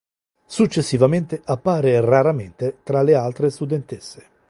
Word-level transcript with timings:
Successivamente, 0.47 1.43
appare 1.45 2.01
raramente 2.01 2.79
tra 2.81 3.03
le 3.03 3.13
altre 3.13 3.51
studentesse. 3.51 4.29